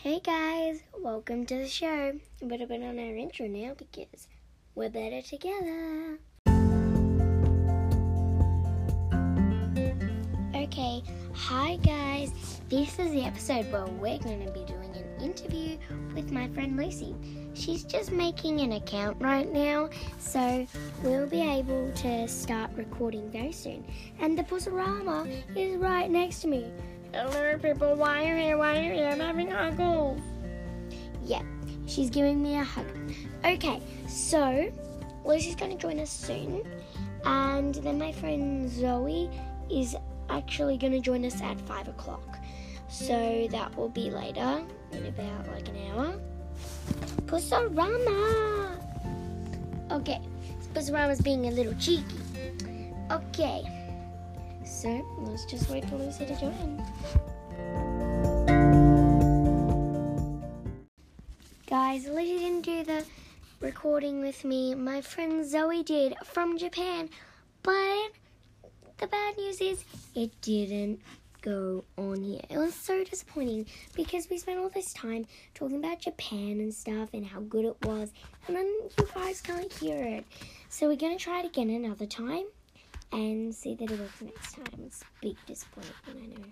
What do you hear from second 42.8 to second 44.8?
So that will be later,